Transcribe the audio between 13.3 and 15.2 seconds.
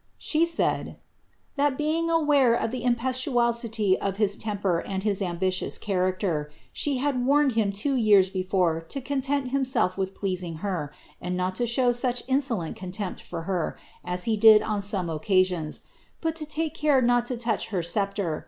her as he did on some